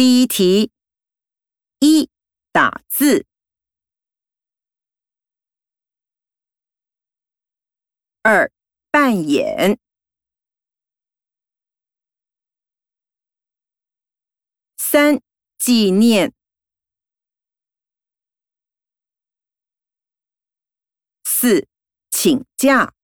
[0.00, 0.72] 第一题。
[1.80, 2.08] 一
[2.52, 3.26] 打字。
[8.22, 8.50] 二
[8.90, 9.78] 扮演。
[14.78, 15.20] 三
[15.58, 16.32] 纪念。
[21.24, 21.68] 四
[22.10, 22.99] 请假。